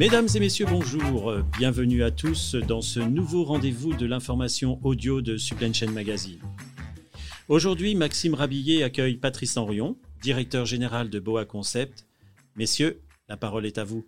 Mesdames 0.00 0.28
et 0.34 0.40
messieurs, 0.40 0.64
bonjour. 0.64 1.30
Bienvenue 1.58 2.02
à 2.02 2.10
tous 2.10 2.54
dans 2.54 2.80
ce 2.80 3.00
nouveau 3.00 3.44
rendez-vous 3.44 3.92
de 3.92 4.06
l'information 4.06 4.80
audio 4.82 5.20
de 5.20 5.36
Supply 5.36 5.74
Chain 5.74 5.90
Magazine. 5.90 6.40
Aujourd'hui, 7.48 7.94
Maxime 7.94 8.32
Rabillet 8.32 8.82
accueille 8.82 9.18
Patrice 9.18 9.58
Henrion, 9.58 9.98
directeur 10.22 10.64
général 10.64 11.10
de 11.10 11.20
Boa 11.20 11.44
Concept. 11.44 12.06
Messieurs, 12.56 13.02
la 13.28 13.36
parole 13.36 13.66
est 13.66 13.76
à 13.76 13.84
vous. 13.84 14.06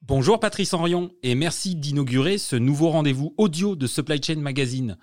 Bonjour 0.00 0.40
Patrice 0.40 0.74
Henrion 0.74 1.12
et 1.22 1.36
merci 1.36 1.76
d'inaugurer 1.76 2.36
ce 2.36 2.56
nouveau 2.56 2.88
rendez-vous 2.88 3.32
audio 3.36 3.76
de 3.76 3.86
Supply 3.86 4.20
Chain 4.20 4.40
Magazine. 4.40 4.98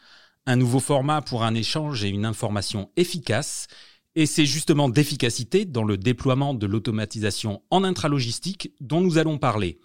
Un 0.45 0.57
nouveau 0.57 0.81
format 0.81 1.21
pour 1.21 1.43
un 1.43 1.55
échange 1.55 2.03
et 2.03 2.09
une 2.09 2.25
information 2.25 2.91
efficace 2.97 3.67
et 4.19 4.25
c'est 4.25 4.43
justement 4.43 4.89
d'efficacité 4.89 5.63
dans 5.63 5.85
le 5.85 5.95
déploiement 5.95 6.53
de 6.53 6.67
l'automatisation 6.67 7.61
en 7.71 7.85
intralogistique 7.85 8.73
dont 8.81 8.99
nous 8.99 9.17
allons 9.17 9.37
parler. 9.37 9.77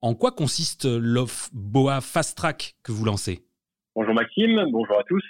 En 0.00 0.14
quoi 0.14 0.30
consiste 0.32 0.86
l'offre 0.86 1.50
BOA 1.52 2.00
Fast 2.00 2.34
Track 2.34 2.76
que 2.82 2.92
vous 2.92 3.04
lancez? 3.04 3.42
Bonjour 3.94 4.14
Maxime, 4.14 4.64
bonjour 4.70 4.98
à 4.98 5.04
tous. 5.04 5.22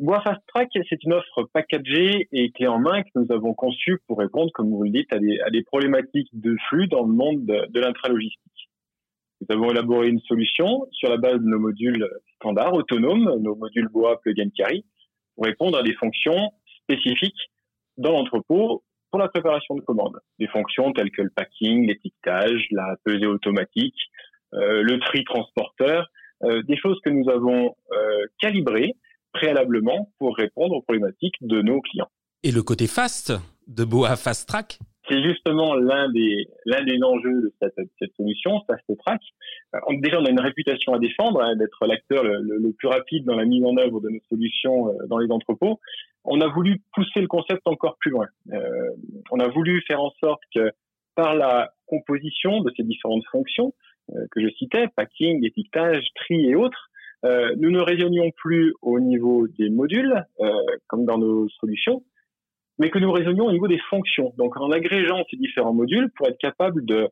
BOA 0.00 0.20
Fast 0.22 0.40
Track, 0.48 0.68
c'est 0.90 1.04
une 1.04 1.12
offre 1.12 1.44
packagée 1.52 2.26
et 2.32 2.50
clé 2.50 2.66
en 2.66 2.80
main 2.80 3.04
que 3.04 3.10
nous 3.14 3.30
avons 3.30 3.54
conçue 3.54 3.98
pour 4.08 4.18
répondre, 4.18 4.50
comme 4.52 4.70
vous 4.70 4.82
le 4.82 4.90
dites, 4.90 5.12
à 5.12 5.20
des, 5.20 5.62
problématiques 5.62 6.30
de 6.32 6.56
flux 6.68 6.88
dans 6.88 7.04
le 7.04 7.12
monde 7.12 7.46
de, 7.46 7.80
l'intralogistique. 7.80 8.68
Nous 9.42 9.54
avons 9.54 9.70
élaboré 9.70 10.08
une 10.08 10.20
solution 10.22 10.88
sur 10.90 11.08
la 11.08 11.18
base 11.18 11.38
de 11.38 11.46
nos 11.46 11.60
modules 11.60 12.04
standards, 12.34 12.74
autonomes, 12.74 13.32
nos 13.40 13.54
modules 13.54 13.86
BOA 13.92 14.20
Plug 14.22 14.40
and 14.40 14.50
Carry, 14.56 14.84
pour 15.36 15.44
répondre 15.44 15.78
à 15.78 15.84
des 15.84 15.94
fonctions 15.94 16.50
spécifiques 16.84 17.50
dans 17.96 18.12
l'entrepôt 18.12 18.82
pour 19.10 19.20
la 19.20 19.28
préparation 19.28 19.76
de 19.76 19.80
commandes. 19.80 20.18
Des 20.40 20.48
fonctions 20.48 20.92
telles 20.92 21.10
que 21.10 21.22
le 21.22 21.30
packing, 21.30 21.86
l'étiquetage, 21.86 22.66
la 22.72 22.96
pesée 23.04 23.26
automatique, 23.26 23.94
euh, 24.54 24.82
le 24.82 24.98
tri 24.98 25.24
transporteur, 25.24 26.08
euh, 26.42 26.62
des 26.64 26.76
choses 26.76 26.98
que 27.04 27.10
nous 27.10 27.30
avons 27.30 27.76
euh, 27.92 28.26
calibrées 28.40 28.94
préalablement 29.32 30.10
pour 30.18 30.36
répondre 30.36 30.74
aux 30.74 30.82
problématiques 30.82 31.36
de 31.40 31.62
nos 31.62 31.80
clients. 31.80 32.08
Et 32.42 32.50
le 32.50 32.62
côté 32.62 32.86
fast 32.86 33.32
de 33.68 33.84
Boa 33.84 34.16
Fast 34.16 34.48
Track? 34.48 34.78
C'est 35.08 35.22
justement 35.22 35.74
l'un 35.74 36.10
des 36.10 36.48
l'un 36.64 36.82
des 36.82 36.98
enjeux 37.02 37.42
de 37.42 37.52
cette, 37.60 37.74
cette 37.98 38.14
solution, 38.16 38.62
Fast 38.66 38.84
Track. 38.98 39.20
déjà, 40.00 40.20
on 40.20 40.24
a 40.24 40.30
une 40.30 40.40
réputation 40.40 40.94
à 40.94 40.98
défendre, 40.98 41.42
hein, 41.42 41.56
d'être 41.56 41.86
l'acteur 41.86 42.24
le, 42.24 42.40
le, 42.40 42.72
plus 42.72 42.88
rapide 42.88 43.24
dans 43.24 43.36
la 43.36 43.44
mise 43.44 43.64
en 43.64 43.76
œuvre 43.76 44.00
de 44.00 44.08
nos 44.08 44.20
solutions 44.28 44.96
dans 45.08 45.18
les 45.18 45.30
entrepôts 45.30 45.78
on 46.24 46.40
a 46.40 46.48
voulu 46.48 46.80
pousser 46.94 47.20
le 47.20 47.26
concept 47.26 47.62
encore 47.66 47.96
plus 47.98 48.10
loin. 48.10 48.26
Euh, 48.52 48.90
on 49.30 49.38
a 49.40 49.48
voulu 49.48 49.82
faire 49.86 50.00
en 50.00 50.10
sorte 50.22 50.42
que 50.54 50.70
par 51.14 51.34
la 51.34 51.70
composition 51.86 52.60
de 52.60 52.72
ces 52.76 52.82
différentes 52.82 53.24
fonctions 53.30 53.72
euh, 54.10 54.26
que 54.30 54.40
je 54.40 54.48
citais, 54.56 54.88
packing, 54.96 55.44
étiquetage, 55.44 56.04
tri 56.14 56.46
et 56.46 56.54
autres, 56.54 56.90
euh, 57.24 57.54
nous 57.58 57.70
ne 57.70 57.80
raisonnions 57.80 58.30
plus 58.36 58.74
au 58.82 59.00
niveau 59.00 59.46
des 59.48 59.70
modules, 59.70 60.24
comme 60.88 61.06
dans 61.06 61.16
nos 61.16 61.48
solutions, 61.60 62.02
mais 62.78 62.90
que 62.90 62.98
nous 62.98 63.12
raisonnions 63.12 63.46
au 63.46 63.52
niveau 63.52 63.68
des 63.68 63.80
fonctions. 63.90 64.34
Donc 64.36 64.56
en 64.58 64.70
agrégeant 64.70 65.24
ces 65.30 65.36
différents 65.36 65.72
modules 65.72 66.10
pour 66.16 66.28
être 66.28 66.38
capable 66.38 66.84
de 66.84 67.08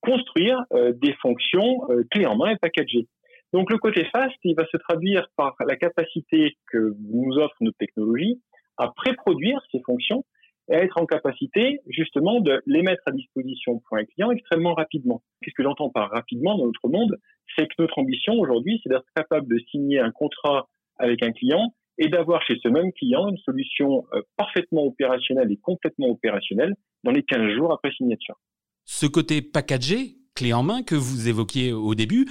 construire 0.00 0.64
des 0.70 1.12
fonctions 1.14 1.80
clés 2.10 2.26
en 2.26 2.36
main 2.36 2.50
et 2.50 2.56
packagées. 2.56 3.08
Donc 3.52 3.70
le 3.70 3.78
côté 3.78 4.04
fast, 4.06 4.34
il 4.44 4.54
va 4.56 4.66
se 4.66 4.76
traduire 4.78 5.28
par 5.36 5.54
la 5.66 5.76
capacité 5.76 6.56
que 6.70 6.94
nous 6.98 7.36
offre 7.36 7.56
notre 7.60 7.76
technologie 7.76 8.40
à 8.78 8.88
pré-produire 8.88 9.60
ces 9.70 9.80
fonctions 9.80 10.24
et 10.70 10.74
à 10.74 10.82
être 10.82 10.96
en 10.98 11.06
capacité 11.06 11.80
justement 11.88 12.40
de 12.40 12.62
les 12.66 12.82
mettre 12.82 13.02
à 13.06 13.10
disposition 13.10 13.80
pour 13.80 13.98
un 13.98 14.04
client 14.04 14.30
extrêmement 14.30 14.74
rapidement. 14.74 15.22
Qu'est-ce 15.42 15.54
que 15.54 15.62
j'entends 15.62 15.90
par 15.90 16.10
rapidement 16.10 16.56
dans 16.56 16.66
notre 16.66 16.88
monde? 16.88 17.18
C'est 17.56 17.66
que 17.66 17.74
notre 17.78 17.98
ambition 17.98 18.34
aujourd'hui, 18.34 18.80
c'est 18.82 18.88
d'être 18.88 19.04
capable 19.14 19.48
de 19.48 19.58
signer 19.70 19.98
un 20.00 20.10
contrat 20.10 20.68
avec 20.98 21.22
un 21.22 21.32
client 21.32 21.74
et 21.98 22.08
d'avoir 22.08 22.42
chez 22.42 22.58
ce 22.62 22.68
même 22.68 22.92
client 22.92 23.28
une 23.28 23.38
solution 23.38 24.06
euh, 24.14 24.22
parfaitement 24.36 24.84
opérationnelle 24.84 25.52
et 25.52 25.58
complètement 25.58 26.08
opérationnelle 26.08 26.74
dans 27.04 27.12
les 27.12 27.22
15 27.22 27.54
jours 27.54 27.72
après 27.72 27.90
signature. 27.92 28.36
Ce 28.84 29.06
côté 29.06 29.42
packagé, 29.42 30.16
clé 30.34 30.52
en 30.52 30.62
main 30.62 30.82
que 30.82 30.94
vous 30.94 31.28
évoquiez 31.28 31.72
au 31.72 31.94
début. 31.94 32.28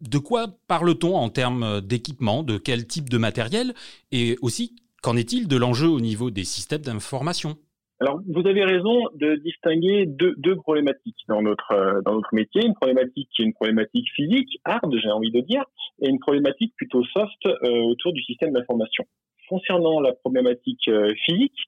De 0.00 0.18
quoi 0.18 0.48
parle-t-on 0.68 1.14
en 1.14 1.28
termes 1.28 1.80
d'équipement, 1.80 2.42
de 2.42 2.58
quel 2.58 2.86
type 2.86 3.08
de 3.08 3.18
matériel? 3.18 3.74
Et 4.12 4.36
aussi 4.42 4.76
qu'en 5.02 5.16
est-il 5.16 5.48
de 5.48 5.56
l'enjeu 5.56 5.88
au 5.88 6.00
niveau 6.00 6.30
des 6.30 6.44
systèmes 6.44 6.82
d'information? 6.82 7.56
Alors, 8.02 8.18
vous 8.26 8.46
avez 8.46 8.64
raison 8.64 9.08
de 9.14 9.36
distinguer 9.36 10.06
deux, 10.06 10.56
problématiques 10.56 11.18
dans 11.28 11.42
notre 11.42 11.72
euh, 11.72 12.00
dans 12.00 12.14
notre 12.14 12.34
métier. 12.34 12.64
Une 12.64 12.74
problématique 12.74 13.28
qui 13.36 13.42
est 13.42 13.44
une 13.44 13.52
problématique 13.52 14.08
physique, 14.16 14.58
hard, 14.64 14.90
j'ai 15.02 15.10
envie 15.10 15.30
de 15.30 15.40
dire, 15.40 15.64
et 16.00 16.08
une 16.08 16.18
problématique 16.18 16.74
plutôt 16.76 17.04
soft 17.04 17.44
euh, 17.44 17.68
autour 17.82 18.14
du 18.14 18.22
système 18.22 18.52
d'information. 18.52 19.04
Concernant 19.50 20.00
la 20.00 20.14
problématique 20.14 20.88
euh, 20.88 21.12
physique, 21.26 21.58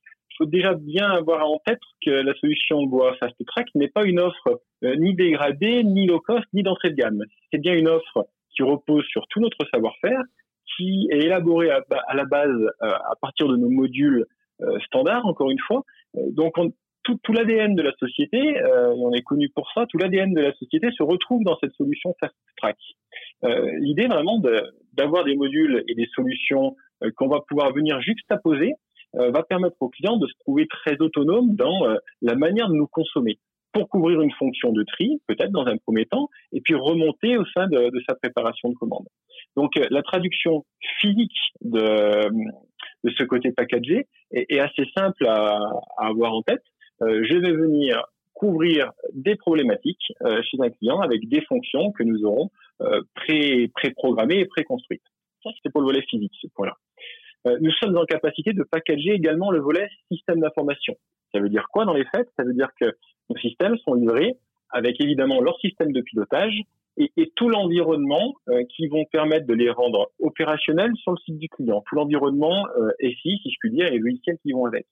déjà 0.47 0.75
bien 0.75 1.11
avoir 1.11 1.49
en 1.49 1.61
tête 1.65 1.81
que 2.05 2.11
la 2.11 2.35
solution 2.35 2.85
Boa 2.85 3.15
Fast 3.17 3.37
Track 3.47 3.69
n'est 3.75 3.89
pas 3.89 4.05
une 4.05 4.21
offre 4.21 4.61
euh, 4.85 4.97
ni 4.97 5.15
dégradée, 5.15 5.85
ni 5.85 6.07
low 6.07 6.21
cost, 6.21 6.47
ni 6.53 6.63
d'entrée 6.63 6.91
de 6.91 6.97
gamme. 6.97 7.23
C'est 7.53 7.61
bien 7.61 7.75
une 7.75 7.89
offre 7.89 8.27
qui 8.55 8.63
repose 8.63 9.05
sur 9.07 9.27
tout 9.29 9.41
notre 9.41 9.65
savoir-faire, 9.73 10.21
qui 10.77 11.09
est 11.11 11.19
élaborée 11.19 11.71
à, 11.71 12.15
la 12.15 12.25
base 12.25 12.51
euh, 12.51 12.89
à 12.89 13.15
partir 13.21 13.49
de 13.49 13.57
nos 13.57 13.71
modules 13.71 14.27
euh, 14.63 14.79
standards, 14.87 15.27
encore 15.27 15.51
une 15.51 15.59
fois. 15.59 15.83
donc, 16.15 16.55
tout, 17.05 17.33
l'ADN 17.33 17.75
de 17.75 17.83
la 17.83 17.93
société, 17.99 18.39
et 18.39 18.63
on 18.97 19.13
est 19.13 19.23
connu 19.23 19.49
pour 19.49 19.69
ça, 19.75 19.87
tout 19.87 19.99
l'ADN 19.99 20.35
de 20.35 20.41
la 20.41 20.53
société 20.53 20.89
se 20.93 21.03
retrouve 21.03 21.43
dans 21.43 21.59
cette 21.59 21.73
solution 21.73 22.15
Fast 22.21 22.35
Track. 22.59 22.77
L'idée 23.81 24.07
vraiment 24.07 24.41
d'avoir 24.93 25.25
des 25.25 25.35
modules 25.35 25.83
et 25.89 25.97
des 25.97 26.09
solutions 26.15 26.77
qu'on 27.17 27.27
va 27.27 27.41
pouvoir 27.41 27.73
venir 27.73 28.01
juxtaposer 28.01 28.75
va 29.15 29.43
permettre 29.43 29.77
au 29.81 29.89
client 29.89 30.17
de 30.17 30.27
se 30.27 30.35
trouver 30.41 30.67
très 30.67 30.97
autonome 31.01 31.55
dans 31.55 31.87
euh, 31.87 31.97
la 32.23 32.35
manière 32.35 32.69
de 32.69 32.75
nous 32.75 32.87
consommer 32.87 33.39
pour 33.73 33.89
couvrir 33.89 34.21
une 34.21 34.33
fonction 34.33 34.73
de 34.73 34.83
tri, 34.85 35.21
peut-être 35.27 35.51
dans 35.51 35.67
un 35.67 35.77
premier 35.79 36.05
temps, 36.07 36.29
et 36.53 36.61
puis 36.61 36.75
remonter 36.75 37.37
au 37.39 37.45
sein 37.47 37.67
de, 37.69 37.91
de 37.91 38.03
sa 38.07 38.15
préparation 38.15 38.69
de 38.69 38.75
commande. 38.75 39.07
Donc 39.57 39.77
euh, 39.77 39.87
la 39.91 40.03
traduction 40.03 40.65
physique 41.01 41.37
de, 41.63 42.29
de 43.05 43.11
ce 43.17 43.25
côté 43.25 43.53
packagé 43.53 44.07
est, 44.31 44.47
est 44.51 44.61
assez 44.61 44.85
simple 44.97 45.27
à, 45.27 45.59
à, 45.99 46.07
avoir 46.07 46.35
en 46.35 46.43
tête. 46.43 46.63
Euh, 47.03 47.25
je 47.25 47.37
vais 47.37 47.53
venir 47.53 48.05
couvrir 48.35 48.93
des 49.15 49.37
problématiques 49.37 50.13
euh, 50.23 50.43
chez 50.43 50.59
un 50.61 50.71
client 50.71 51.01
avec 51.01 51.29
des 51.29 51.43
fonctions 51.43 51.93
que 51.93 52.03
nous 52.03 52.25
aurons 52.25 52.51
pré, 53.15 53.71
pré-programmées 53.77 54.41
et 54.41 54.47
pré-construites. 54.47 55.05
Ça, 55.45 55.51
c'est 55.63 55.71
pour 55.71 55.83
le 55.83 55.87
volet 55.87 56.03
physique, 56.03 56.33
ce 56.41 56.49
point-là. 56.49 56.77
Euh, 57.47 57.59
nous 57.61 57.73
sommes 57.73 57.97
en 57.97 58.05
capacité 58.05 58.53
de 58.53 58.63
packager 58.63 59.11
également 59.11 59.51
le 59.51 59.61
volet 59.61 59.89
système 60.11 60.41
d'information. 60.41 60.95
Ça 61.35 61.41
veut 61.41 61.49
dire 61.49 61.67
quoi 61.73 61.85
dans 61.85 61.95
les 61.95 62.05
faits? 62.05 62.29
Ça 62.37 62.45
veut 62.45 62.55
dire 62.55 62.69
que 62.81 62.87
nos 63.31 63.37
systèmes 63.39 63.77
sont 63.79 63.95
livrés 63.95 64.37
avec 64.71 65.01
évidemment 65.01 65.41
leur 65.41 65.59
système 65.61 65.93
de 65.93 66.01
pilotage 66.01 66.55
et, 66.97 67.11
et 67.17 67.33
tout 67.35 67.49
l'environnement 67.49 68.35
euh, 68.49 68.63
qui 68.75 68.87
vont 68.87 69.05
permettre 69.07 69.47
de 69.47 69.55
les 69.55 69.71
rendre 69.71 70.11
opérationnels 70.21 70.93
sur 70.97 71.13
le 71.13 71.19
site 71.19 71.39
du 71.39 71.49
client. 71.49 71.83
Tout 71.89 71.97
l'environnement 71.97 72.67
euh, 72.79 72.91
SI, 73.01 73.41
si 73.43 73.51
je 73.51 73.57
puis 73.61 73.71
dire, 73.71 73.87
et 73.87 73.93
les 73.93 73.99
logiciels 73.99 74.39
qui 74.43 74.53
vont 74.53 74.67
avec. 74.67 74.87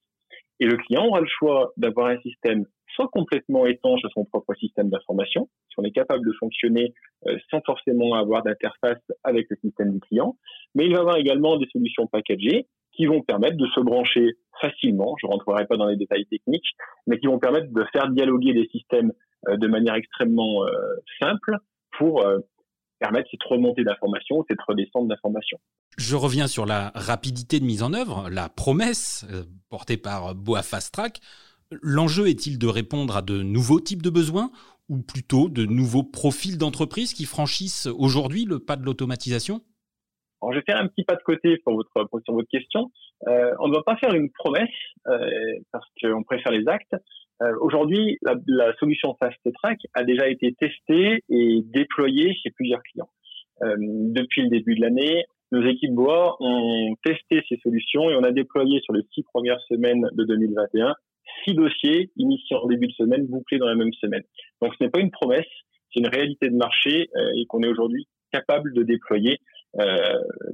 Et 0.60 0.66
le 0.66 0.76
client 0.76 1.06
aura 1.06 1.20
le 1.20 1.26
choix 1.26 1.72
d'avoir 1.76 2.08
un 2.08 2.20
système 2.20 2.64
soit 2.94 3.08
complètement 3.08 3.66
étanche 3.66 4.04
à 4.04 4.08
son 4.12 4.24
propre 4.24 4.54
système 4.54 4.90
d'information, 4.90 5.48
si 5.68 5.74
on 5.78 5.84
est 5.84 5.92
capable 5.92 6.26
de 6.26 6.32
fonctionner 6.38 6.92
euh, 7.26 7.36
sans 7.50 7.60
forcément 7.64 8.14
avoir 8.14 8.42
d'interface 8.42 9.00
avec 9.24 9.46
le 9.50 9.56
système 9.62 9.92
du 9.92 10.00
client, 10.00 10.36
mais 10.74 10.86
il 10.86 10.92
va 10.92 11.00
avoir 11.00 11.16
également 11.16 11.56
des 11.56 11.66
solutions 11.72 12.06
packagées 12.06 12.66
qui 12.92 13.06
vont 13.06 13.22
permettre 13.22 13.56
de 13.56 13.66
se 13.68 13.80
brancher 13.80 14.32
facilement, 14.60 15.14
je 15.20 15.26
ne 15.26 15.32
rentrerai 15.32 15.66
pas 15.66 15.76
dans 15.76 15.86
les 15.86 15.96
détails 15.96 16.26
techniques, 16.26 16.66
mais 17.06 17.18
qui 17.18 17.26
vont 17.26 17.38
permettre 17.38 17.72
de 17.72 17.84
faire 17.92 18.10
dialoguer 18.10 18.52
des 18.52 18.68
systèmes 18.68 19.12
euh, 19.48 19.56
de 19.56 19.68
manière 19.68 19.94
extrêmement 19.94 20.66
euh, 20.66 20.70
simple 21.20 21.56
pour 21.96 22.24
permettre 23.00 23.28
cette 23.30 23.42
remontée 23.42 23.82
d'informations, 23.82 24.44
cette 24.48 24.60
redescente 24.60 25.08
d'informations. 25.08 25.58
Je 25.98 26.14
reviens 26.14 26.46
sur 26.46 26.66
la 26.66 26.92
rapidité 26.94 27.58
de 27.58 27.64
mise 27.64 27.82
en 27.82 27.92
œuvre, 27.92 28.28
la 28.30 28.48
promesse 28.48 29.26
portée 29.70 29.96
par 29.96 30.34
Boa 30.34 30.62
Fast 30.62 30.94
Track. 30.94 31.20
L'enjeu 31.82 32.28
est-il 32.28 32.58
de 32.58 32.66
répondre 32.66 33.16
à 33.16 33.22
de 33.22 33.42
nouveaux 33.42 33.80
types 33.80 34.02
de 34.02 34.10
besoins 34.10 34.50
ou 34.88 34.98
plutôt 34.98 35.48
de 35.48 35.64
nouveaux 35.64 36.02
profils 36.02 36.58
d'entreprises 36.58 37.14
qui 37.14 37.24
franchissent 37.24 37.86
aujourd'hui 37.86 38.44
le 38.44 38.58
pas 38.58 38.76
de 38.76 38.84
l'automatisation? 38.84 39.62
Alors, 40.42 40.52
je 40.52 40.58
vais 40.58 40.64
faire 40.64 40.78
un 40.78 40.88
petit 40.88 41.04
pas 41.04 41.16
de 41.16 41.22
côté 41.22 41.58
pour 41.58 41.74
votre, 41.74 42.08
sur 42.24 42.34
votre 42.34 42.48
question. 42.48 42.90
Euh, 43.28 43.54
on 43.60 43.68
ne 43.68 43.74
va 43.74 43.82
pas 43.82 43.96
faire 43.96 44.14
une 44.14 44.30
promesse 44.30 44.68
euh, 45.06 45.18
parce 45.70 45.86
qu'on 46.00 46.22
préfère 46.22 46.50
les 46.50 46.66
actes. 46.66 46.94
Euh, 47.42 47.56
aujourd'hui, 47.60 48.18
la, 48.22 48.34
la, 48.46 48.74
solution 48.76 49.16
Fast 49.18 49.38
Track 49.54 49.78
a 49.94 50.04
déjà 50.04 50.28
été 50.28 50.54
testée 50.58 51.24
et 51.28 51.62
déployée 51.64 52.34
chez 52.42 52.50
plusieurs 52.50 52.82
clients. 52.82 53.08
Euh, 53.62 53.76
depuis 53.78 54.42
le 54.42 54.48
début 54.48 54.74
de 54.74 54.82
l'année, 54.82 55.24
nos 55.50 55.66
équipes 55.66 55.94
BOA 55.94 56.36
ont 56.40 56.94
testé 57.02 57.42
ces 57.48 57.56
solutions 57.62 58.10
et 58.10 58.16
on 58.16 58.22
a 58.22 58.30
déployé 58.30 58.80
sur 58.82 58.92
les 58.92 59.02
six 59.14 59.22
premières 59.22 59.60
semaines 59.68 60.06
de 60.12 60.24
2021 60.24 60.94
six 61.44 61.54
dossiers 61.54 62.10
initiés 62.16 62.56
en 62.56 62.66
début 62.66 62.88
de 62.88 62.92
semaine, 62.92 63.26
bouclés 63.26 63.58
dans 63.58 63.68
la 63.68 63.76
même 63.76 63.92
semaine. 63.94 64.22
Donc 64.60 64.74
ce 64.78 64.84
n'est 64.84 64.90
pas 64.90 65.00
une 65.00 65.10
promesse, 65.10 65.46
c'est 65.92 66.00
une 66.00 66.08
réalité 66.08 66.50
de 66.50 66.56
marché 66.56 67.08
et 67.36 67.46
qu'on 67.46 67.62
est 67.62 67.68
aujourd'hui 67.68 68.08
capable 68.32 68.74
de 68.74 68.82
déployer 68.82 69.38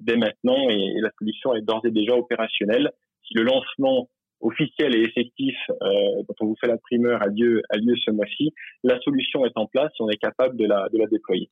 dès 0.01 0.17
maintenant 0.17 0.69
et, 0.69 1.01
la 1.01 1.11
solution 1.19 1.55
est 1.55 1.63
d'ores 1.63 1.85
et 1.87 1.91
déjà 1.91 2.15
opérationnelle. 2.15 2.93
Si 3.27 3.35
le 3.35 3.43
lancement 3.43 4.09
officiel 4.47 4.95
et 4.95 5.03
effectif 5.03 5.57
euh, 5.71 6.23
dont 6.29 6.35
on 6.41 6.47
vous 6.47 6.57
fait 6.61 6.69
la 6.69 6.79
primeur 6.79 7.23
a 7.23 7.27
lieu, 7.27 7.63
a 7.71 7.77
lieu 7.77 7.95
ce 8.05 8.11
mois-ci, 8.11 8.53
la 8.85 8.99
solution 9.01 9.45
est 9.45 9.57
en 9.57 9.67
place 9.67 9.93
et 9.99 10.03
on 10.03 10.09
est 10.09 10.17
capable 10.17 10.57
de 10.57 10.67
la, 10.67 10.89
déployer. 11.11 11.51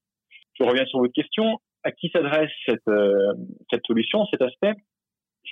Je 0.58 0.64
reviens 0.64 0.87
sur 0.87 1.00
votre 1.00 1.12
question. 1.12 1.58
À 1.87 1.93
qui 1.93 2.08
s'adresse 2.08 2.50
cette, 2.67 2.88
euh, 2.88 3.35
solution, 3.87 4.25
cet 4.31 4.41
aspect? 4.41 4.73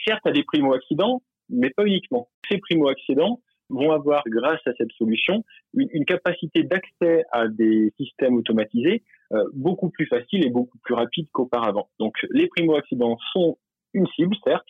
Certes, 0.06 0.24
à 0.24 0.32
des 0.32 0.44
primo-accidents, 0.44 1.20
mais 1.50 1.68
pas 1.68 1.84
uniquement. 1.84 2.28
Ces 2.50 2.56
primo-accidents 2.56 3.40
vont 3.68 3.92
avoir, 3.92 4.22
grâce 4.26 4.60
à 4.66 4.72
cette 4.78 4.92
solution, 4.92 5.44
une, 5.74 6.06
capacité 6.06 6.62
d'accès 6.62 7.24
à 7.32 7.48
des 7.48 7.92
systèmes 7.98 8.36
automatisés 8.36 9.02
euh, 9.32 9.44
beaucoup 9.52 9.90
plus 9.90 10.06
facile 10.06 10.46
et 10.46 10.48
beaucoup 10.48 10.78
plus 10.78 10.94
rapide 10.94 11.26
qu'auparavant. 11.32 11.90
Donc, 11.98 12.16
les 12.30 12.46
primo-accidents 12.46 13.18
sont 13.34 13.58
une 13.92 14.06
cible, 14.16 14.34
certes, 14.44 14.66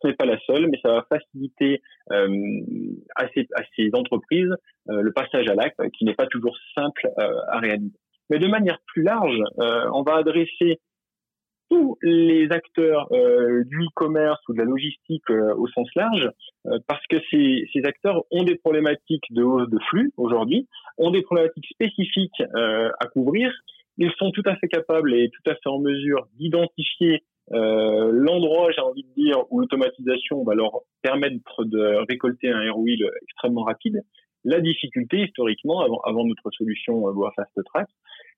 ce 0.00 0.06
n'est 0.06 0.14
pas 0.14 0.26
la 0.26 0.38
seule, 0.40 0.68
mais 0.68 0.78
ça 0.82 0.92
va 0.92 1.06
faciliter 1.08 1.80
euh, 2.12 2.60
à, 3.16 3.26
ces, 3.34 3.90
entreprises 3.94 4.52
euh, 4.90 5.02
le 5.02 5.12
passage 5.12 5.48
à 5.48 5.54
l'acte, 5.54 5.80
qui 5.96 6.04
n'est 6.04 6.14
pas 6.14 6.26
toujours 6.26 6.56
simple 6.74 7.08
euh, 7.18 7.32
à 7.48 7.58
réaliser. 7.58 7.96
Mais 8.30 8.38
de 8.38 8.46
manière 8.46 8.78
plus 8.86 9.02
large, 9.02 9.38
on 9.56 10.02
va 10.02 10.16
adresser 10.16 10.80
tous 11.70 11.96
les 12.02 12.46
acteurs 12.50 13.08
du 13.10 13.84
e-commerce 13.86 14.38
ou 14.48 14.52
de 14.52 14.58
la 14.58 14.64
logistique 14.64 15.30
au 15.30 15.66
sens 15.68 15.88
large, 15.96 16.30
parce 16.86 17.06
que 17.06 17.16
ces, 17.30 17.64
acteurs 17.84 18.24
ont 18.30 18.42
des 18.42 18.56
problématiques 18.56 19.24
de 19.30 19.42
hausse 19.42 19.70
de 19.70 19.78
flux 19.88 20.12
aujourd'hui, 20.18 20.68
ont 20.98 21.10
des 21.10 21.22
problématiques 21.22 21.68
spécifiques 21.70 22.42
à 22.54 23.06
couvrir. 23.06 23.50
Ils 23.96 24.12
sont 24.18 24.30
tout 24.30 24.42
à 24.44 24.56
fait 24.56 24.68
capables 24.68 25.14
et 25.14 25.30
tout 25.30 25.50
à 25.50 25.54
fait 25.54 25.68
en 25.70 25.78
mesure 25.78 26.28
d'identifier 26.34 27.22
euh, 27.52 28.10
l'endroit, 28.12 28.70
j'ai 28.72 28.80
envie 28.80 29.04
de 29.04 29.22
dire, 29.22 29.44
où 29.50 29.60
l'automatisation 29.60 30.44
va 30.44 30.54
leur 30.54 30.80
permettre 31.02 31.64
de 31.64 32.04
récolter 32.08 32.50
un 32.50 32.70
ROI 32.72 32.90
extrêmement 33.22 33.64
rapide. 33.64 34.02
La 34.44 34.60
difficulté, 34.60 35.24
historiquement, 35.24 35.80
avant, 35.80 36.00
avant 36.04 36.24
notre 36.24 36.50
solution 36.52 37.00
Boa 37.12 37.32
Fast 37.34 37.52
Track, 37.64 37.88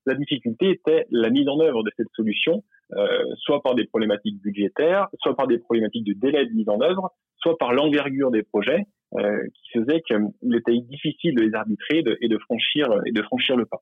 la 0.05 0.15
difficulté 0.15 0.71
était 0.71 1.05
la 1.11 1.29
mise 1.29 1.47
en 1.47 1.59
œuvre 1.59 1.83
de 1.83 1.91
cette 1.95 2.09
solution, 2.15 2.63
euh, 2.93 3.23
soit 3.37 3.61
par 3.61 3.75
des 3.75 3.85
problématiques 3.85 4.41
budgétaires, 4.41 5.07
soit 5.19 5.35
par 5.35 5.47
des 5.47 5.59
problématiques 5.59 6.05
de 6.05 6.13
délai 6.13 6.45
de 6.45 6.53
mise 6.53 6.69
en 6.69 6.81
œuvre, 6.81 7.11
soit 7.37 7.57
par 7.57 7.73
l'envergure 7.73 8.31
des 8.31 8.43
projets, 8.43 8.85
euh, 9.15 9.43
qui 9.53 9.79
faisait 9.79 10.01
qu'il 10.01 10.55
était 10.55 10.77
difficile 10.79 11.35
de 11.35 11.41
les 11.41 11.53
arbitrer 11.53 12.03
et 12.21 12.27
de 12.27 12.37
franchir 12.39 12.87
et 13.05 13.11
de 13.11 13.21
franchir 13.21 13.55
le 13.55 13.65
pas 13.65 13.81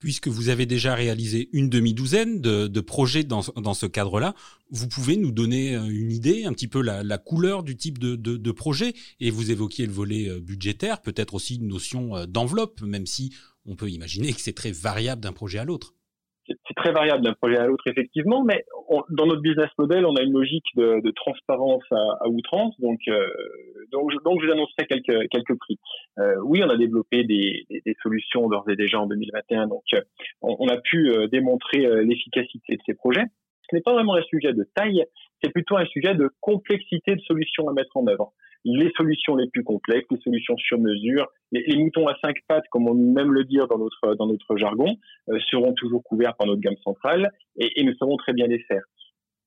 puisque 0.00 0.28
vous 0.28 0.48
avez 0.48 0.66
déjà 0.66 0.94
réalisé 0.94 1.50
une 1.52 1.68
demi-douzaine 1.68 2.40
de, 2.40 2.80
projets 2.80 3.22
dans, 3.22 3.42
ce 3.42 3.86
cadre-là, 3.86 4.34
vous 4.70 4.88
pouvez 4.88 5.16
nous 5.16 5.30
donner 5.30 5.76
euh, 5.76 5.84
une 5.84 6.10
idée, 6.10 6.44
un 6.44 6.52
petit 6.52 6.68
peu 6.68 6.80
la, 6.80 7.18
couleur 7.18 7.62
du 7.62 7.76
type 7.76 7.98
de, 7.98 8.50
projet, 8.50 8.94
et 9.20 9.30
vous 9.30 9.50
évoquiez 9.50 9.86
le 9.86 9.92
volet 9.92 10.28
euh, 10.28 10.40
budgétaire, 10.40 11.02
peut-être 11.02 11.34
aussi 11.34 11.56
une 11.56 11.68
notion 11.68 12.16
euh, 12.16 12.26
d'enveloppe, 12.26 12.80
même 12.80 13.06
si 13.06 13.32
on 13.66 13.76
peut 13.76 13.90
imaginer 13.90 14.32
que 14.32 14.40
c'est 14.40 14.54
très 14.54 14.72
variable 14.72 15.20
d'un 15.20 15.32
projet 15.32 15.58
à 15.58 15.64
l'autre 15.64 15.94
très 16.80 16.92
variable 16.92 17.22
d'un 17.22 17.34
projet 17.34 17.58
à 17.58 17.66
l'autre, 17.66 17.84
effectivement, 17.86 18.42
mais 18.42 18.64
dans 19.10 19.26
notre 19.26 19.42
business 19.42 19.68
model, 19.78 20.06
on 20.06 20.16
a 20.16 20.22
une 20.22 20.32
logique 20.32 20.64
de, 20.76 21.10
transparence 21.10 21.84
à, 21.90 22.28
outrance, 22.28 22.74
donc, 22.80 23.00
euh, 23.08 23.26
donc, 23.92 24.10
donc 24.24 24.40
je 24.40 24.46
vous 24.46 24.52
annoncerai 24.52 24.86
quelques, 24.86 25.28
quelques 25.28 25.58
prix. 25.58 25.78
Euh, 26.18 26.36
oui, 26.42 26.62
on 26.64 26.70
a 26.70 26.76
développé 26.76 27.24
des, 27.24 27.66
solutions 28.02 28.48
d'ores 28.48 28.68
et 28.70 28.76
déjà 28.76 28.98
en 28.98 29.06
2021, 29.06 29.66
donc 29.66 29.82
euh, 29.94 30.00
on, 30.40 30.68
a 30.68 30.78
pu 30.78 31.12
démontrer 31.30 31.86
l'efficacité 32.04 32.76
de 32.76 32.82
ces 32.86 32.94
projets. 32.94 33.24
Ce 33.68 33.76
n'est 33.76 33.82
pas 33.82 33.92
vraiment 33.92 34.14
un 34.14 34.22
sujet 34.22 34.52
de 34.52 34.66
taille, 34.74 35.04
c'est 35.42 35.52
plutôt 35.52 35.76
un 35.76 35.86
sujet 35.86 36.14
de 36.14 36.30
complexité 36.40 37.14
de 37.14 37.20
solutions 37.20 37.68
à 37.68 37.72
mettre 37.72 37.96
en 37.96 38.06
œuvre 38.06 38.32
les 38.64 38.90
solutions 38.96 39.36
les 39.36 39.48
plus 39.48 39.64
complexes, 39.64 40.06
les 40.10 40.20
solutions 40.20 40.56
sur 40.56 40.78
mesure, 40.78 41.26
les, 41.52 41.62
les 41.66 41.76
moutons 41.76 42.06
à 42.08 42.16
cinq 42.22 42.36
pattes, 42.48 42.64
comme 42.70 42.88
on 42.88 43.16
aime 43.16 43.32
le 43.32 43.44
dire 43.44 43.66
dans 43.68 43.78
notre 43.78 44.14
dans 44.14 44.26
notre 44.26 44.56
jargon, 44.56 44.96
euh, 45.28 45.38
seront 45.50 45.72
toujours 45.74 46.02
couverts 46.02 46.36
par 46.36 46.46
notre 46.46 46.60
gamme 46.60 46.76
centrale 46.84 47.30
et, 47.56 47.80
et, 47.80 47.84
nous 47.84 47.94
savons 47.96 48.16
très 48.16 48.32
bien 48.32 48.46
les 48.46 48.60
faire. 48.60 48.82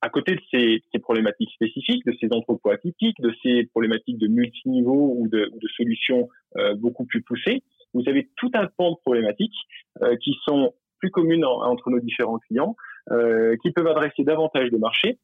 À 0.01 0.09
côté 0.09 0.35
de 0.35 0.41
ces, 0.51 0.83
ces, 0.91 0.99
problématiques 0.99 1.51
spécifiques, 1.51 2.05
de 2.05 2.13
ces 2.19 2.27
entrepôts 2.31 2.71
atypiques, 2.71 3.21
de 3.21 3.33
ces 3.41 3.63
problématiques 3.67 4.17
de 4.17 4.27
multiniveau 4.27 5.15
ou 5.17 5.29
de, 5.29 5.49
de 5.53 5.67
solutions 5.77 6.27
euh, 6.57 6.75
beaucoup 6.75 7.05
plus 7.05 7.21
poussées, 7.21 7.63
vous 7.93 8.03
avez 8.07 8.29
tout 8.35 8.51
un 8.53 8.67
pan 8.67 8.91
de 8.91 8.97
problématiques 8.97 9.55
euh, 10.01 10.17
qui 10.17 10.35
sont 10.45 10.73
plus 10.99 11.11
communes 11.11 11.45
entre 11.45 11.89
nos 11.89 11.99
différents 11.99 12.39
clients, 12.39 12.75
euh, 13.11 13.55
qui 13.61 13.71
peuvent 13.71 13.87
adresser 13.87 14.23
davantage 14.23 14.71
de 14.71 14.77
marchés 14.77 15.19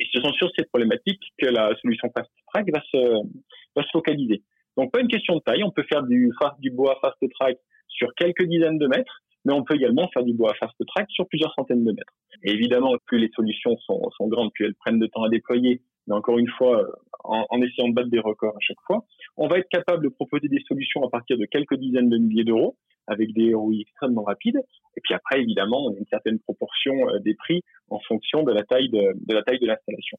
et 0.00 0.06
ce 0.12 0.20
sont 0.20 0.32
sur 0.32 0.50
ces 0.56 0.64
problématiques 0.64 1.22
que 1.38 1.46
la 1.46 1.74
solution 1.80 2.08
Fast 2.16 2.30
Track 2.52 2.66
va 2.72 2.80
se, 2.90 3.26
va 3.76 3.82
se 3.82 3.90
focaliser. 3.92 4.42
Donc 4.76 4.90
pas 4.92 5.00
une 5.00 5.08
question 5.08 5.36
de 5.36 5.40
taille, 5.40 5.62
on 5.62 5.70
peut 5.70 5.84
faire 5.92 6.02
du, 6.02 6.32
du 6.58 6.70
bois 6.70 6.98
Fast 7.02 7.18
Track 7.38 7.58
sur 7.88 8.08
quelques 8.14 8.44
dizaines 8.44 8.78
de 8.78 8.86
mètres, 8.86 9.22
mais 9.44 9.52
on 9.52 9.62
peut 9.62 9.74
également 9.74 10.08
faire 10.08 10.24
du 10.24 10.32
bois 10.32 10.54
Fast 10.58 10.74
Track 10.86 11.06
sur 11.10 11.28
plusieurs 11.28 11.52
centaines 11.54 11.84
de 11.84 11.92
mètres. 11.92 12.12
Et 12.42 12.52
évidemment, 12.52 12.94
plus 13.06 13.18
les 13.18 13.30
solutions 13.36 13.76
sont, 13.78 14.10
sont 14.16 14.28
grandes, 14.28 14.52
plus 14.54 14.66
elles 14.66 14.74
prennent 14.74 14.98
de 14.98 15.06
temps 15.06 15.22
à 15.22 15.28
déployer, 15.28 15.82
mais 16.06 16.14
encore 16.14 16.38
une 16.38 16.48
fois, 16.48 16.86
en, 17.24 17.44
en, 17.50 17.60
essayant 17.60 17.88
de 17.88 17.94
battre 17.94 18.08
des 18.08 18.20
records 18.20 18.56
à 18.56 18.60
chaque 18.60 18.80
fois, 18.86 19.04
on 19.36 19.48
va 19.48 19.58
être 19.58 19.68
capable 19.68 20.02
de 20.02 20.08
proposer 20.08 20.48
des 20.48 20.62
solutions 20.66 21.04
à 21.04 21.10
partir 21.10 21.36
de 21.36 21.44
quelques 21.44 21.76
dizaines 21.76 22.08
de 22.08 22.16
milliers 22.16 22.44
d'euros, 22.44 22.76
avec 23.10 23.32
des 23.34 23.54
ROI 23.54 23.74
extrêmement 23.80 24.22
rapides. 24.22 24.60
Et 24.96 25.00
puis 25.02 25.14
après, 25.14 25.40
évidemment, 25.40 25.86
on 25.86 25.94
a 25.94 25.98
une 25.98 26.06
certaine 26.06 26.38
proportion 26.38 27.08
euh, 27.08 27.18
des 27.18 27.34
prix 27.34 27.62
en 27.90 28.00
fonction 28.00 28.42
de 28.42 28.52
la 28.52 28.62
taille 28.62 28.88
de, 28.88 29.34
la 29.34 29.42
taille 29.42 29.58
de 29.58 29.66
l'installation. 29.66 30.18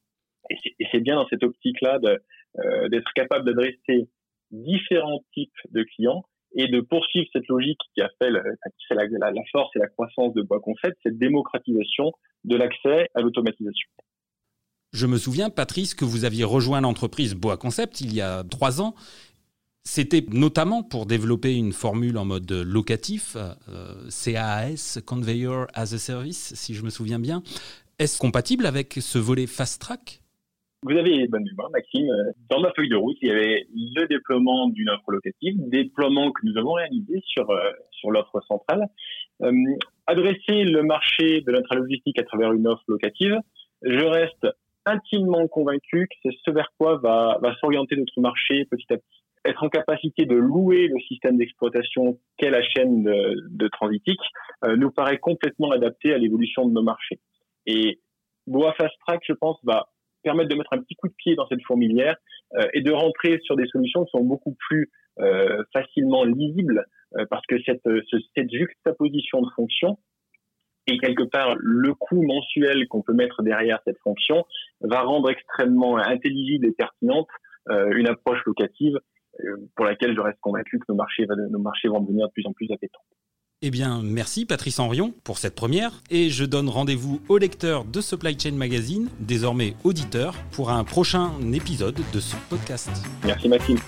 Et 0.50 0.86
c'est 0.90 1.00
bien 1.00 1.16
dans 1.16 1.26
cette 1.28 1.42
optique-là 1.42 1.98
euh, 2.04 2.88
d'être 2.88 3.10
capable 3.14 3.46
d'adresser 3.46 4.08
différents 4.50 5.24
types 5.32 5.50
de 5.70 5.82
clients 5.82 6.24
et 6.54 6.68
de 6.68 6.80
poursuivre 6.80 7.26
cette 7.32 7.48
logique 7.48 7.78
qui 7.94 8.02
a 8.02 8.10
fait, 8.20 8.30
la, 8.30 8.42
la, 8.90 9.30
la, 9.30 9.42
force 9.50 9.74
et 9.76 9.78
la 9.78 9.88
croissance 9.88 10.34
de 10.34 10.42
Bois 10.42 10.60
Concept, 10.60 10.98
cette 11.02 11.16
démocratisation 11.16 12.12
de 12.44 12.56
l'accès 12.56 13.08
à 13.14 13.22
l'automatisation. 13.22 13.88
Je 14.92 15.06
me 15.06 15.16
souviens, 15.16 15.48
Patrice, 15.48 15.94
que 15.94 16.04
vous 16.04 16.26
aviez 16.26 16.44
rejoint 16.44 16.82
l'entreprise 16.82 17.34
Bois 17.34 17.56
Concept 17.56 18.02
il 18.02 18.14
y 18.14 18.20
a 18.20 18.44
trois 18.44 18.82
ans 18.82 18.94
c'était 19.84 20.24
notamment 20.30 20.82
pour 20.82 21.06
développer 21.06 21.54
une 21.56 21.72
formule 21.72 22.16
en 22.18 22.24
mode 22.24 22.50
locatif, 22.52 23.36
euh, 23.36 24.08
CAAS, 24.08 25.00
Conveyor 25.04 25.66
as 25.74 25.92
a 25.94 25.98
Service, 25.98 26.54
si 26.54 26.74
je 26.74 26.84
me 26.84 26.90
souviens 26.90 27.18
bien. 27.18 27.42
Est-ce 27.98 28.18
compatible 28.18 28.66
avec 28.66 28.94
ce 28.94 29.18
volet 29.18 29.46
Fast 29.46 29.80
Track? 29.80 30.22
Vous 30.84 30.96
avez 30.96 31.28
bonne 31.28 31.44
mémoire, 31.44 31.70
Maxime. 31.70 32.08
Dans 32.50 32.60
ma 32.60 32.72
feuille 32.72 32.88
de 32.88 32.96
route, 32.96 33.16
il 33.22 33.28
y 33.28 33.30
avait 33.30 33.66
le 33.72 34.06
déploiement 34.08 34.68
d'une 34.68 34.88
offre 34.90 35.12
locative, 35.12 35.54
déploiement 35.68 36.32
que 36.32 36.44
nous 36.44 36.58
avons 36.58 36.72
réalisé 36.72 37.22
sur, 37.24 37.48
euh, 37.50 37.70
sur 37.92 38.10
l'offre 38.10 38.40
centrale. 38.48 38.88
Euh, 39.42 39.52
adresser 40.08 40.64
le 40.64 40.82
marché 40.82 41.40
de 41.42 41.52
l'intralogistique 41.52 42.18
à 42.18 42.24
travers 42.24 42.52
une 42.52 42.66
offre 42.66 42.82
locative, 42.88 43.38
je 43.82 44.04
reste 44.04 44.48
intimement 44.84 45.46
convaincu 45.46 46.08
que 46.08 46.16
c'est 46.24 46.36
ce 46.44 46.50
vers 46.50 46.72
quoi 46.76 46.96
va, 46.96 47.38
va 47.40 47.54
s'orienter 47.60 47.94
notre 47.94 48.20
marché 48.20 48.64
petit 48.64 48.92
à 48.92 48.96
petit 48.96 49.21
être 49.44 49.62
en 49.62 49.68
capacité 49.68 50.24
de 50.24 50.36
louer 50.36 50.88
le 50.88 50.98
système 51.00 51.36
d'exploitation 51.36 52.18
qu'est 52.36 52.50
la 52.50 52.62
chaîne 52.62 53.02
de, 53.02 53.36
de 53.50 53.68
transitique 53.68 54.20
euh, 54.64 54.76
nous 54.76 54.90
paraît 54.90 55.18
complètement 55.18 55.70
adapté 55.70 56.12
à 56.12 56.18
l'évolution 56.18 56.66
de 56.66 56.72
nos 56.72 56.82
marchés. 56.82 57.20
Et 57.66 58.00
Boa 58.46 58.72
Fast 58.74 58.94
Track, 59.06 59.22
je 59.26 59.32
pense, 59.32 59.58
va 59.64 59.88
permettre 60.22 60.48
de 60.48 60.54
mettre 60.54 60.72
un 60.72 60.78
petit 60.78 60.94
coup 60.94 61.08
de 61.08 61.14
pied 61.14 61.34
dans 61.34 61.46
cette 61.48 61.62
fourmilière 61.62 62.16
euh, 62.54 62.66
et 62.74 62.80
de 62.80 62.92
rentrer 62.92 63.40
sur 63.42 63.56
des 63.56 63.66
solutions 63.66 64.04
qui 64.04 64.10
sont 64.12 64.24
beaucoup 64.24 64.56
plus 64.68 64.90
euh, 65.18 65.62
facilement 65.72 66.24
lisibles 66.24 66.86
euh, 67.18 67.26
parce 67.28 67.44
que 67.46 67.56
cette, 67.64 67.82
ce, 67.84 68.16
cette 68.36 68.50
juxtaposition 68.50 69.42
de 69.42 69.48
fonctions 69.56 69.98
et 70.86 70.98
quelque 70.98 71.24
part 71.24 71.54
le 71.58 71.94
coût 71.94 72.22
mensuel 72.22 72.88
qu'on 72.88 73.02
peut 73.02 73.12
mettre 73.12 73.42
derrière 73.42 73.80
cette 73.84 73.98
fonction 73.98 74.44
va 74.80 75.02
rendre 75.02 75.30
extrêmement 75.30 75.96
intelligible 75.96 76.66
et 76.66 76.72
pertinente 76.72 77.28
une 77.70 78.08
approche 78.08 78.44
locative 78.44 78.96
euh, 78.96 78.98
pour 79.76 79.84
laquelle 79.84 80.14
je 80.14 80.20
reste 80.20 80.38
convaincu 80.40 80.78
que 80.78 80.84
nos 80.88 80.94
marchés, 80.94 81.26
nos 81.50 81.58
marchés 81.58 81.88
vont 81.88 82.00
devenir 82.00 82.26
de 82.26 82.32
plus 82.32 82.46
en 82.46 82.52
plus 82.52 82.70
appétants. 82.72 83.02
Eh 83.64 83.70
bien, 83.70 84.00
merci 84.02 84.44
Patrice 84.44 84.80
Henrion 84.80 85.14
pour 85.22 85.38
cette 85.38 85.54
première 85.54 86.02
et 86.10 86.30
je 86.30 86.44
donne 86.44 86.68
rendez-vous 86.68 87.20
aux 87.28 87.38
lecteurs 87.38 87.84
de 87.84 88.00
Supply 88.00 88.36
Chain 88.36 88.56
Magazine, 88.56 89.08
désormais 89.20 89.74
auditeurs, 89.84 90.34
pour 90.50 90.70
un 90.70 90.82
prochain 90.82 91.30
épisode 91.52 92.00
de 92.12 92.20
ce 92.20 92.34
podcast. 92.50 92.90
Merci 93.24 93.48
Maxime. 93.48 93.78